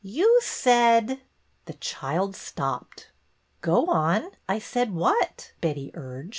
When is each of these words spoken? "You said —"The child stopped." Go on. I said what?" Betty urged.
"You 0.03 0.39
said 0.43 1.19
—"The 1.67 1.75
child 1.75 2.35
stopped." 2.35 3.11
Go 3.61 3.85
on. 3.85 4.31
I 4.49 4.57
said 4.57 4.95
what?" 4.95 5.53
Betty 5.61 5.91
urged. 5.93 6.29